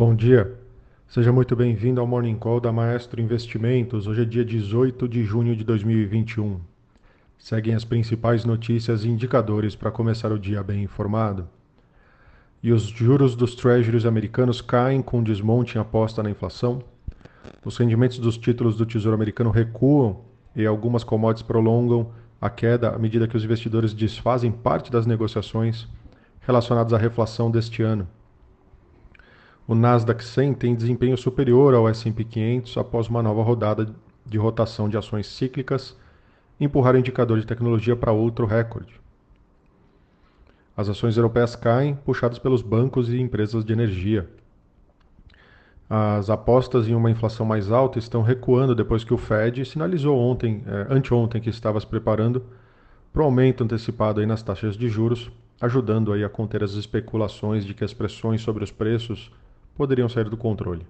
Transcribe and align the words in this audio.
Bom 0.00 0.14
dia, 0.14 0.58
seja 1.06 1.30
muito 1.30 1.54
bem-vindo 1.54 2.00
ao 2.00 2.06
Morning 2.06 2.36
Call 2.36 2.58
da 2.58 2.72
Maestro 2.72 3.20
Investimentos. 3.20 4.06
Hoje 4.06 4.22
é 4.22 4.24
dia 4.24 4.42
18 4.42 5.06
de 5.06 5.22
junho 5.22 5.54
de 5.54 5.62
2021. 5.62 6.58
Seguem 7.38 7.74
as 7.74 7.84
principais 7.84 8.46
notícias 8.46 9.04
e 9.04 9.10
indicadores 9.10 9.76
para 9.76 9.90
começar 9.90 10.32
o 10.32 10.38
dia 10.38 10.62
bem 10.62 10.82
informado. 10.82 11.46
E 12.62 12.72
os 12.72 12.84
juros 12.84 13.36
dos 13.36 13.54
treasuries 13.54 14.06
americanos 14.06 14.62
caem 14.62 15.02
com 15.02 15.22
desmonte 15.22 15.76
em 15.76 15.80
aposta 15.82 16.22
na 16.22 16.30
inflação. 16.30 16.82
Os 17.62 17.76
rendimentos 17.76 18.18
dos 18.18 18.38
títulos 18.38 18.78
do 18.78 18.86
Tesouro 18.86 19.14
Americano 19.14 19.50
recuam 19.50 20.22
e 20.56 20.64
algumas 20.64 21.04
commodities 21.04 21.46
prolongam 21.46 22.10
a 22.40 22.48
queda 22.48 22.88
à 22.88 22.98
medida 22.98 23.28
que 23.28 23.36
os 23.36 23.44
investidores 23.44 23.92
desfazem 23.92 24.50
parte 24.50 24.90
das 24.90 25.04
negociações 25.04 25.86
relacionadas 26.40 26.94
à 26.94 26.96
reflação 26.96 27.50
deste 27.50 27.82
ano. 27.82 28.08
O 29.70 29.74
Nasdaq 29.76 30.24
100 30.24 30.54
tem 30.54 30.74
desempenho 30.74 31.16
superior 31.16 31.74
ao 31.74 31.88
S&P 31.88 32.24
500 32.24 32.76
após 32.76 33.06
uma 33.06 33.22
nova 33.22 33.40
rodada 33.40 33.94
de 34.26 34.36
rotação 34.36 34.88
de 34.88 34.96
ações 34.96 35.28
cíclicas 35.28 35.96
empurrar 36.58 36.96
o 36.96 36.98
indicador 36.98 37.38
de 37.38 37.46
tecnologia 37.46 37.94
para 37.94 38.10
outro 38.10 38.46
recorde. 38.46 39.00
As 40.76 40.88
ações 40.88 41.16
europeias 41.16 41.54
caem, 41.54 41.94
puxadas 41.94 42.36
pelos 42.36 42.62
bancos 42.62 43.10
e 43.10 43.20
empresas 43.20 43.64
de 43.64 43.72
energia. 43.72 44.28
As 45.88 46.28
apostas 46.30 46.88
em 46.88 46.94
uma 46.96 47.08
inflação 47.08 47.46
mais 47.46 47.70
alta 47.70 48.00
estão 48.00 48.22
recuando 48.22 48.74
depois 48.74 49.04
que 49.04 49.14
o 49.14 49.18
Fed 49.18 49.64
sinalizou 49.64 50.18
ontem, 50.18 50.64
eh, 50.66 50.88
anteontem, 50.90 51.40
que 51.40 51.48
estava 51.48 51.78
se 51.78 51.86
preparando 51.86 52.42
para 53.12 53.22
o 53.22 53.24
aumento 53.24 53.62
antecipado 53.62 54.18
aí 54.18 54.26
nas 54.26 54.42
taxas 54.42 54.76
de 54.76 54.88
juros, 54.88 55.30
ajudando 55.60 56.12
aí 56.12 56.24
a 56.24 56.28
conter 56.28 56.64
as 56.64 56.72
especulações 56.72 57.64
de 57.64 57.72
que 57.72 57.84
as 57.84 57.94
pressões 57.94 58.40
sobre 58.42 58.64
os 58.64 58.72
preços 58.72 59.30
poderiam 59.80 60.10
sair 60.10 60.28
do 60.28 60.36
controle. 60.36 60.86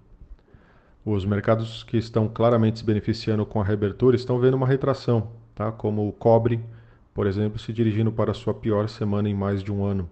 Os 1.07 1.24
mercados 1.24 1.85
que 1.85 1.96
estão 1.96 2.29
claramente 2.29 2.80
se 2.80 2.85
beneficiando 2.85 3.46
com 3.46 3.60
a 3.60 3.65
reabertura 3.65 4.16
estão 4.16 4.41
vendo 4.41 4.55
uma 4.55 4.66
retração, 4.66 5.30
tá? 5.55 5.71
como 5.71 6.09
o 6.09 6.13
cobre, 6.13 6.59
por 7.15 7.24
exemplo, 7.24 7.57
se 7.57 7.73
dirigindo 7.73 8.11
para 8.11 8.33
a 8.33 8.35
sua 8.35 8.52
pior 8.52 8.88
semana 8.88 9.29
em 9.29 9.35
mais 9.35 9.63
de 9.63 9.71
um 9.71 9.85
ano. 9.85 10.11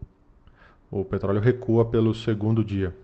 O 0.88 1.04
petróleo 1.04 1.40
recua 1.40 1.86
pelo 1.86 2.14
segundo 2.14 2.62
dia. 2.62 2.94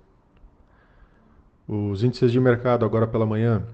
Os 1.67 2.05
índices 2.05 2.31
de 2.31 2.39
mercado 2.39 2.85
agora 2.85 3.09
pela 3.09 3.27
manhã. 3.27 3.65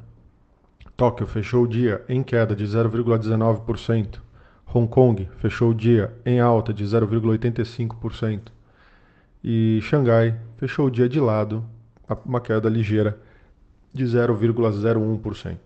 Tóquio 0.97 1.27
fechou 1.27 1.65
o 1.65 1.69
dia 1.69 2.03
em 2.09 2.23
queda 2.23 2.57
de 2.57 2.65
0,19%. 2.65 4.21
Hong 4.73 4.89
Kong 4.89 5.29
fechou 5.37 5.73
o 5.73 5.75
dia 5.75 6.15
em 6.25 6.41
alta 6.41 6.73
de 6.73 6.83
0,85%. 6.83 8.45
E 9.45 9.81
Xangai 9.83 10.41
fechou 10.57 10.87
o 10.87 10.91
dia 10.91 11.07
de 11.07 11.21
lado, 11.21 11.63
uma 12.25 12.41
queda 12.41 12.69
ligeira 12.69 13.19
de 13.93 14.05
0,01%. 14.05 15.57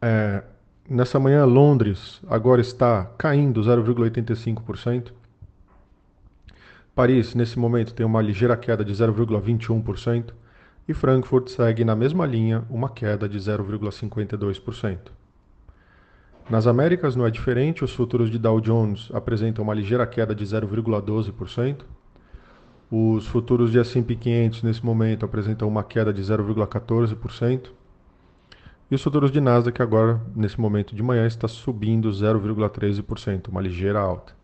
É, 0.00 0.42
nessa 0.88 1.18
manhã, 1.18 1.44
Londres 1.44 2.20
agora 2.28 2.60
está 2.60 3.04
caindo 3.16 3.60
0,85%. 3.60 5.12
Paris, 6.94 7.34
nesse 7.34 7.58
momento, 7.58 7.94
tem 7.94 8.04
uma 8.04 8.20
ligeira 8.20 8.56
queda 8.56 8.84
de 8.84 8.92
0,21% 8.92 10.32
e 10.86 10.92
Frankfurt 10.92 11.48
segue 11.48 11.84
na 11.84 11.94
mesma 11.94 12.26
linha, 12.26 12.64
uma 12.68 12.88
queda 12.88 13.28
de 13.28 13.38
0,52%. 13.38 14.98
Nas 16.50 16.66
Américas 16.66 17.14
não 17.14 17.24
é 17.24 17.30
diferente, 17.30 17.84
os 17.84 17.94
futuros 17.94 18.30
de 18.30 18.38
Dow 18.38 18.60
Jones 18.60 19.08
apresentam 19.14 19.64
uma 19.64 19.74
ligeira 19.74 20.06
queda 20.06 20.34
de 20.34 20.44
0,12%. 20.44 21.82
Os 22.94 23.26
futuros 23.26 23.72
de 23.72 23.78
S&P 23.78 24.14
500 24.14 24.62
nesse 24.64 24.84
momento 24.84 25.24
apresentam 25.24 25.66
uma 25.66 25.82
queda 25.82 26.12
de 26.12 26.20
0,14%. 26.20 27.70
E 28.90 28.94
os 28.94 29.02
futuros 29.02 29.30
de 29.30 29.40
Nasdaq 29.40 29.80
agora, 29.80 30.20
nesse 30.36 30.60
momento 30.60 30.94
de 30.94 31.02
manhã, 31.02 31.26
está 31.26 31.48
subindo 31.48 32.10
0,13%, 32.10 33.48
uma 33.48 33.62
ligeira 33.62 33.98
alta. 33.98 34.34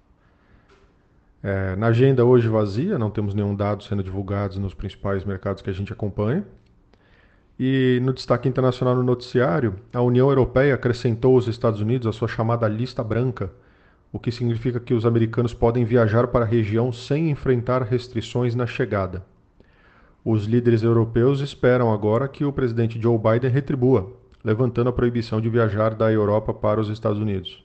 É, 1.43 1.77
na 1.77 1.89
agenda 1.89 2.25
hoje 2.25 2.49
vazia, 2.49 2.99
não 2.99 3.11
temos 3.11 3.35
nenhum 3.35 3.55
dado 3.55 3.85
sendo 3.85 4.03
divulgados 4.03 4.57
nos 4.57 4.73
principais 4.73 5.27
mercados 5.27 5.61
que 5.61 5.69
a 5.69 5.75
gente 5.75 5.93
acompanha. 5.93 6.43
E 7.61 8.01
no 8.03 8.15
destaque 8.15 8.49
internacional 8.49 8.95
no 8.95 9.03
noticiário, 9.03 9.75
a 9.93 10.01
União 10.01 10.31
Europeia 10.31 10.75
acrescentou 10.75 11.37
os 11.37 11.47
Estados 11.49 11.83
Unidos 11.83 12.07
à 12.07 12.13
sua 12.15 12.29
chamada 12.29 12.67
lista 12.67 13.05
branca, 13.05 13.53
o 14.13 14.19
que 14.19 14.33
significa 14.33 14.81
que 14.81 14.95
os 14.95 15.05
americanos 15.05 15.53
podem 15.53 15.85
viajar 15.85 16.29
para 16.29 16.45
a 16.45 16.49
região 16.49 16.93
sem 16.93 17.31
enfrentar 17.31 17.83
restrições 17.83 18.55
na 18.55 18.67
chegada. 18.67 19.25
Os 20.25 20.45
líderes 20.45 20.83
europeus 20.83 21.41
esperam 21.41 21.93
agora 21.93 22.29
que 22.29 22.45
o 22.45 22.53
presidente 22.53 23.01
Joe 23.01 23.19
Biden 23.19 23.51
retribua, 23.51 24.13
levantando 24.43 24.91
a 24.91 24.93
proibição 24.93 25.41
de 25.41 25.49
viajar 25.49 25.95
da 25.95 26.13
Europa 26.13 26.53
para 26.53 26.81
os 26.81 26.89
Estados 26.89 27.19
Unidos. 27.19 27.65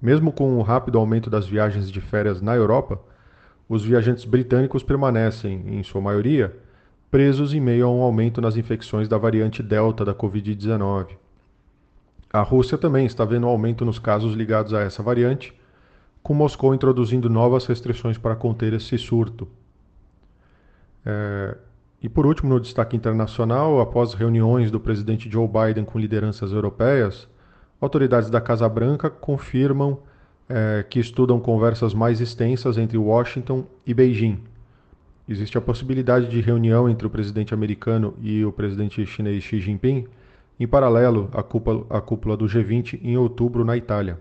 Mesmo 0.00 0.32
com 0.32 0.56
o 0.56 0.62
rápido 0.62 0.98
aumento 0.98 1.28
das 1.28 1.46
viagens 1.46 1.90
de 1.90 2.00
férias 2.00 2.40
na 2.40 2.54
Europa, 2.54 3.00
os 3.68 3.84
viajantes 3.84 4.24
britânicos 4.24 4.82
permanecem, 4.82 5.62
em 5.66 5.82
sua 5.82 6.00
maioria, 6.00 6.56
presos 7.10 7.52
em 7.52 7.60
meio 7.60 7.86
a 7.86 7.90
um 7.90 8.02
aumento 8.02 8.40
nas 8.40 8.56
infecções 8.56 9.08
da 9.08 9.18
variante 9.18 9.62
Delta 9.62 10.04
da 10.04 10.14
Covid-19. 10.14 11.08
A 12.32 12.42
Rússia 12.42 12.76
também 12.76 13.06
está 13.06 13.24
vendo 13.24 13.46
um 13.46 13.50
aumento 13.50 13.84
nos 13.84 13.98
casos 13.98 14.34
ligados 14.34 14.74
a 14.74 14.80
essa 14.80 15.02
variante, 15.02 15.52
com 16.22 16.34
Moscou 16.34 16.74
introduzindo 16.74 17.30
novas 17.30 17.64
restrições 17.66 18.18
para 18.18 18.36
conter 18.36 18.72
esse 18.72 18.98
surto. 18.98 19.48
É... 21.04 21.56
E 22.00 22.08
por 22.08 22.26
último, 22.26 22.54
no 22.54 22.60
destaque 22.60 22.96
internacional, 22.96 23.80
após 23.80 24.14
reuniões 24.14 24.70
do 24.70 24.78
presidente 24.78 25.28
Joe 25.28 25.48
Biden 25.48 25.84
com 25.84 25.98
lideranças 25.98 26.52
europeias, 26.52 27.26
Autoridades 27.80 28.28
da 28.28 28.40
Casa 28.40 28.68
Branca 28.68 29.08
confirmam 29.08 30.00
é, 30.48 30.84
que 30.88 30.98
estudam 30.98 31.38
conversas 31.38 31.94
mais 31.94 32.20
extensas 32.20 32.76
entre 32.76 32.98
Washington 32.98 33.64
e 33.86 33.94
Beijing. 33.94 34.40
Existe 35.28 35.56
a 35.56 35.60
possibilidade 35.60 36.28
de 36.28 36.40
reunião 36.40 36.88
entre 36.88 37.06
o 37.06 37.10
presidente 37.10 37.54
americano 37.54 38.14
e 38.20 38.44
o 38.44 38.50
presidente 38.50 39.04
chinês 39.06 39.44
Xi 39.44 39.60
Jinping, 39.60 40.06
em 40.58 40.66
paralelo 40.66 41.28
à 41.32 41.42
cúpula, 41.42 41.86
à 41.90 42.00
cúpula 42.00 42.36
do 42.36 42.46
G20 42.46 43.00
em 43.02 43.16
outubro 43.16 43.64
na 43.64 43.76
Itália. 43.76 44.18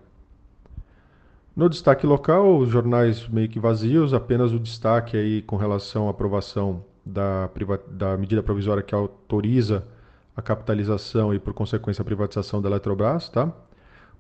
No 1.56 1.68
destaque 1.68 2.06
local, 2.06 2.58
os 2.58 2.70
jornais 2.70 3.28
meio 3.28 3.50
que 3.50 3.60
vazios, 3.60 4.14
apenas 4.14 4.54
o 4.54 4.60
destaque 4.60 5.18
aí 5.18 5.42
com 5.42 5.56
relação 5.56 6.08
à 6.08 6.12
aprovação 6.12 6.84
da, 7.04 7.50
da 7.88 8.16
medida 8.16 8.44
provisória 8.44 8.84
que 8.84 8.94
autoriza 8.94 9.84
a 10.36 10.42
capitalização 10.42 11.34
e, 11.34 11.40
por 11.40 11.54
consequência, 11.54 12.04
a 12.04 12.06
privatização 12.06 12.62
da 12.62 12.70
Eletrobras, 12.70 13.28
tá? 13.30 13.52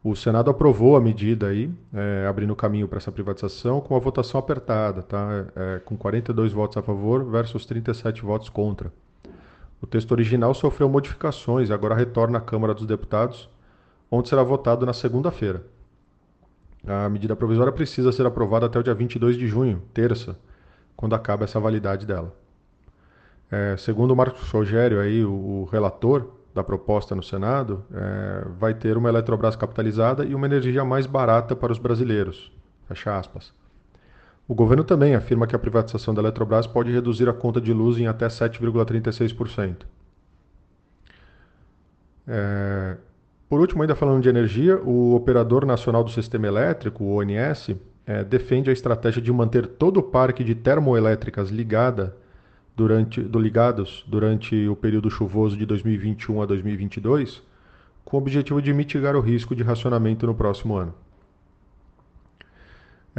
O 0.03 0.15
Senado 0.15 0.49
aprovou 0.49 0.95
a 0.95 1.01
medida 1.01 1.47
aí, 1.47 1.69
é, 1.93 2.25
abrindo 2.27 2.55
caminho 2.55 2.87
para 2.87 2.97
essa 2.97 3.11
privatização, 3.11 3.81
com 3.81 3.95
a 3.95 3.99
votação 3.99 4.39
apertada, 4.39 5.03
tá? 5.03 5.45
É, 5.55 5.79
com 5.79 5.95
42 5.95 6.53
votos 6.53 6.77
a 6.77 6.81
favor 6.81 7.23
versus 7.23 7.65
37 7.67 8.23
votos 8.23 8.49
contra. 8.49 8.91
O 9.81 9.85
texto 9.85 10.11
original 10.11 10.53
sofreu 10.53 10.89
modificações 10.89 11.69
e 11.69 11.73
agora 11.73 11.95
retorna 11.95 12.39
à 12.39 12.41
Câmara 12.41 12.73
dos 12.73 12.85
Deputados, 12.85 13.49
onde 14.09 14.29
será 14.29 14.43
votado 14.43 14.85
na 14.85 14.93
segunda-feira. 14.93 15.63
A 16.85 17.09
medida 17.09 17.35
provisória 17.35 17.71
precisa 17.71 18.11
ser 18.11 18.25
aprovada 18.25 18.65
até 18.65 18.79
o 18.79 18.83
dia 18.83 18.93
22 18.93 19.37
de 19.37 19.47
junho, 19.47 19.81
terça, 19.93 20.37
quando 20.95 21.13
acaba 21.13 21.43
essa 21.43 21.59
validade 21.59 22.05
dela. 22.05 22.33
É, 23.51 23.75
segundo 23.77 24.11
o 24.11 24.15
Marcos 24.15 24.49
Rogério, 24.49 24.99
aí, 24.99 25.23
o, 25.23 25.31
o 25.31 25.69
relator 25.71 26.27
da 26.53 26.63
proposta 26.63 27.15
no 27.15 27.21
Senado, 27.21 27.85
é, 27.93 28.45
vai 28.57 28.73
ter 28.73 28.97
uma 28.97 29.09
Eletrobras 29.09 29.55
capitalizada 29.55 30.25
e 30.25 30.33
uma 30.33 30.47
energia 30.47 30.83
mais 30.83 31.05
barata 31.05 31.55
para 31.55 31.71
os 31.71 31.77
brasileiros. 31.77 32.51
Fecha 32.87 33.17
aspas. 33.17 33.53
O 34.47 34.55
governo 34.55 34.83
também 34.83 35.13
afirma 35.13 35.45
que 35.45 35.55
a 35.55 35.59
privatização 35.59 36.13
da 36.13 36.21
Eletrobras 36.21 36.65
pode 36.65 36.91
reduzir 36.91 37.27
a 37.27 37.33
conta 37.33 37.59
de 37.59 37.73
luz 37.73 37.97
em 37.97 38.07
até 38.07 38.27
7,36%. 38.27 39.85
É, 42.25 42.97
por 43.49 43.59
último, 43.59 43.81
ainda 43.81 43.95
falando 43.95 44.21
de 44.21 44.29
energia, 44.29 44.77
o 44.77 45.15
Operador 45.15 45.65
Nacional 45.65 46.03
do 46.03 46.11
Sistema 46.11 46.47
Elétrico, 46.47 47.03
o 47.03 47.19
ONS, 47.19 47.75
é, 48.05 48.23
defende 48.23 48.69
a 48.69 48.73
estratégia 48.73 49.21
de 49.21 49.31
manter 49.31 49.67
todo 49.67 49.97
o 49.97 50.03
parque 50.03 50.43
de 50.43 50.55
termoelétricas 50.55 51.49
ligada 51.49 52.15
durante, 52.75 53.21
do 53.21 53.39
ligados 53.39 54.05
durante 54.07 54.67
o 54.67 54.75
período 54.75 55.09
chuvoso 55.09 55.57
de 55.57 55.65
2021 55.65 56.41
a 56.41 56.45
2022, 56.45 57.41
com 58.05 58.15
o 58.15 58.19
objetivo 58.21 58.61
de 58.61 58.73
mitigar 58.73 59.15
o 59.15 59.19
risco 59.19 59.53
de 59.53 59.63
racionamento 59.63 60.25
no 60.25 60.33
próximo 60.33 60.75
ano. 60.75 60.93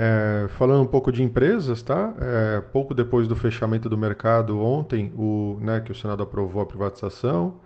É, 0.00 0.46
falando 0.50 0.84
um 0.84 0.86
pouco 0.86 1.10
de 1.10 1.24
empresas, 1.24 1.82
tá? 1.82 2.14
É, 2.20 2.60
pouco 2.60 2.94
depois 2.94 3.26
do 3.26 3.34
fechamento 3.34 3.88
do 3.88 3.98
mercado 3.98 4.60
ontem, 4.60 5.12
o, 5.16 5.58
né, 5.60 5.80
que 5.80 5.90
o 5.90 5.94
Senado 5.94 6.22
aprovou 6.22 6.62
a 6.62 6.66
privatização, 6.66 7.56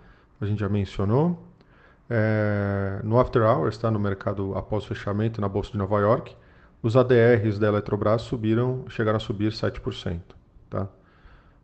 a 0.41 0.45
gente 0.47 0.59
já 0.59 0.67
mencionou. 0.67 1.39
É, 2.09 2.99
no 3.03 3.19
After 3.19 3.43
Hours, 3.43 3.77
tá, 3.77 3.91
no 3.91 3.99
mercado 3.99 4.55
após 4.55 4.83
o 4.83 4.87
fechamento 4.87 5.39
na 5.39 5.47
Bolsa 5.47 5.73
de 5.73 5.77
Nova 5.77 5.99
York, 5.99 6.35
os 6.81 6.97
ADRs 6.97 7.59
da 7.59 7.67
Eletrobras 7.67 8.23
subiram, 8.23 8.83
chegaram 8.89 9.17
a 9.17 9.19
subir 9.19 9.51
7%. 9.51 10.19
Tá? 10.71 10.87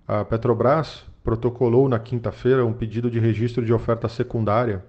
A 0.08 0.24
Petrobras 0.24 1.04
protocolou 1.24 1.90
na 1.90 1.98
quinta-feira 1.98 2.64
um 2.64 2.74
pedido 2.74 3.10
de 3.10 3.20
registro 3.20 3.66
de 3.66 3.74
oferta 3.74 4.08
secundária 4.08 4.86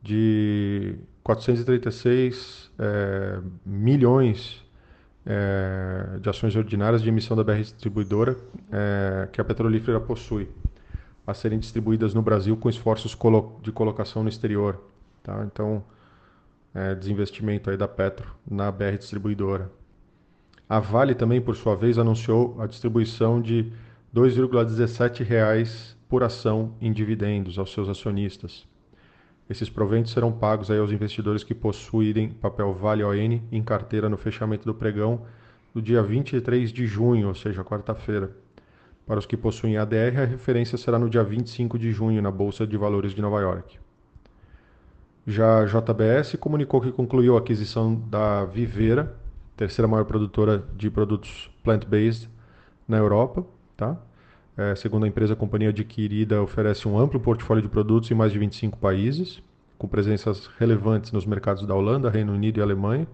de 0.00 0.94
436 1.24 2.70
é, 2.78 3.40
milhões 3.66 4.62
é, 5.24 6.18
de 6.20 6.28
ações 6.28 6.54
ordinárias 6.56 7.02
de 7.02 7.08
emissão 7.08 7.36
da 7.36 7.44
BR 7.44 7.60
Distribuidora 7.60 8.36
é, 8.70 9.28
que 9.30 9.40
a 9.40 9.44
petrolífera 9.44 10.00
possui, 10.00 10.48
a 11.26 11.32
serem 11.32 11.58
distribuídas 11.58 12.14
no 12.14 12.22
Brasil 12.22 12.56
com 12.56 12.68
esforços 12.68 13.14
colo 13.14 13.60
de 13.62 13.70
colocação 13.70 14.22
no 14.22 14.28
exterior. 14.28 14.82
Tá? 15.22 15.44
Então, 15.44 15.84
é, 16.74 16.94
desinvestimento 16.94 17.70
aí 17.70 17.76
da 17.76 17.86
Petro 17.86 18.34
na 18.48 18.70
BR 18.72 18.96
Distribuidora. 18.98 19.70
A 20.68 20.80
Vale 20.80 21.14
também, 21.14 21.40
por 21.40 21.54
sua 21.54 21.76
vez, 21.76 21.98
anunciou 21.98 22.56
a 22.60 22.66
distribuição 22.66 23.40
de 23.40 23.72
R$ 24.14 24.20
2,17 24.20 25.94
por 26.08 26.22
ação 26.22 26.74
em 26.80 26.92
dividendos 26.92 27.58
aos 27.58 27.72
seus 27.72 27.88
acionistas. 27.88 28.66
Esses 29.52 29.68
proventos 29.68 30.12
serão 30.12 30.32
pagos 30.32 30.70
aí 30.70 30.78
aos 30.78 30.90
investidores 30.90 31.44
que 31.44 31.54
possuírem 31.54 32.30
papel 32.30 32.72
Vale 32.72 33.04
ON 33.04 33.38
em 33.52 33.62
carteira 33.62 34.08
no 34.08 34.16
fechamento 34.16 34.64
do 34.64 34.72
pregão 34.72 35.26
do 35.74 35.82
dia 35.82 36.02
23 36.02 36.72
de 36.72 36.86
junho, 36.86 37.28
ou 37.28 37.34
seja, 37.34 37.62
quarta-feira. 37.62 38.30
Para 39.06 39.18
os 39.18 39.26
que 39.26 39.36
possuem 39.36 39.76
ADR, 39.76 40.22
a 40.22 40.24
referência 40.24 40.78
será 40.78 40.98
no 40.98 41.10
dia 41.10 41.22
25 41.22 41.78
de 41.78 41.92
junho 41.92 42.22
na 42.22 42.30
Bolsa 42.30 42.66
de 42.66 42.78
Valores 42.78 43.12
de 43.12 43.20
Nova 43.20 43.42
York. 43.42 43.78
Já 45.26 45.58
a 45.58 45.66
JBS 45.66 46.36
comunicou 46.40 46.80
que 46.80 46.90
concluiu 46.90 47.36
a 47.36 47.40
aquisição 47.40 47.94
da 47.94 48.46
Vivera, 48.46 49.14
terceira 49.54 49.86
maior 49.86 50.06
produtora 50.06 50.64
de 50.74 50.88
produtos 50.88 51.50
plant-based 51.62 52.26
na 52.88 52.96
Europa. 52.96 53.44
Tá? 53.76 53.98
É, 54.56 54.74
segundo 54.74 55.04
a 55.04 55.08
empresa, 55.08 55.32
a 55.32 55.36
companhia 55.36 55.70
adquirida 55.70 56.42
oferece 56.42 56.86
um 56.86 56.98
amplo 56.98 57.18
portfólio 57.18 57.62
de 57.62 57.68
produtos 57.68 58.10
em 58.10 58.14
mais 58.14 58.32
de 58.32 58.38
25 58.38 58.78
países, 58.78 59.42
com 59.78 59.88
presenças 59.88 60.46
relevantes 60.58 61.10
nos 61.10 61.24
mercados 61.24 61.66
da 61.66 61.74
Holanda, 61.74 62.10
Reino 62.10 62.32
Unido 62.32 62.58
e 62.58 62.62
Alemanha. 62.62 63.06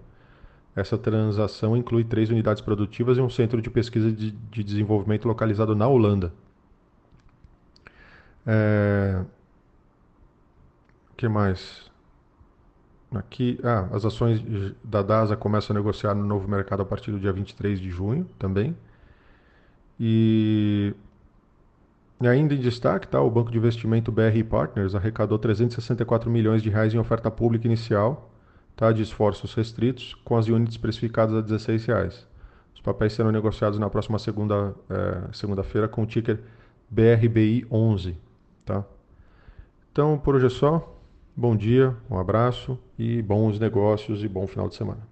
Essa 0.75 0.97
transação 0.97 1.75
inclui 1.75 2.03
três 2.03 2.29
unidades 2.29 2.61
produtivas 2.61 3.17
e 3.17 3.21
um 3.21 3.29
centro 3.29 3.61
de 3.61 3.69
pesquisa 3.69 4.11
de, 4.11 4.31
de 4.31 4.63
desenvolvimento 4.63 5.27
localizado 5.27 5.75
na 5.75 5.87
Holanda. 5.87 6.33
É... 8.45 9.23
O 11.11 11.15
que 11.15 11.27
mais? 11.27 11.89
Aqui, 13.13 13.59
ah, 13.63 13.87
as 13.91 14.05
ações 14.05 14.41
da 14.83 15.01
DASA 15.01 15.35
começam 15.35 15.75
a 15.75 15.79
negociar 15.79 16.13
no 16.13 16.23
novo 16.23 16.47
mercado 16.47 16.81
a 16.81 16.85
partir 16.85 17.11
do 17.11 17.19
dia 17.19 17.33
23 17.33 17.79
de 17.79 17.89
junho 17.89 18.29
também. 18.37 18.75
E, 19.99 20.58
e 22.21 22.27
ainda 22.27 22.53
em 22.53 22.59
destaque, 22.59 23.07
tá, 23.07 23.21
o 23.21 23.29
Banco 23.29 23.49
de 23.49 23.57
Investimento 23.57 24.11
BR 24.11 24.43
Partners 24.49 24.93
arrecadou 24.93 25.39
364 25.39 26.29
milhões 26.29 26.61
de 26.61 26.69
reais 26.69 26.93
em 26.93 26.97
oferta 26.97 27.31
pública 27.31 27.65
inicial 27.65 28.29
tá, 28.75 28.91
de 28.91 29.01
esforços 29.01 29.53
restritos, 29.53 30.15
com 30.23 30.37
as 30.37 30.47
unidades 30.47 30.77
precificadas 30.77 31.35
a 31.35 31.41
16 31.41 31.85
reais. 31.85 32.27
Os 32.73 32.81
papéis 32.81 33.13
serão 33.13 33.31
negociados 33.31 33.79
na 33.79 33.89
próxima 33.89 34.19
segunda, 34.19 34.73
é, 34.89 35.33
segunda-feira 35.33 35.87
com 35.87 36.03
o 36.03 36.05
ticker 36.05 36.39
BRBI 36.89 37.65
11. 37.69 38.17
Tá? 38.65 38.83
Então, 39.91 40.17
por 40.17 40.35
hoje 40.35 40.45
é 40.45 40.49
só. 40.49 40.95
Bom 41.35 41.55
dia, 41.55 41.95
um 42.09 42.17
abraço 42.17 42.77
e 42.97 43.21
bons 43.21 43.59
negócios 43.59 44.23
e 44.23 44.27
bom 44.27 44.45
final 44.45 44.67
de 44.67 44.75
semana. 44.75 45.08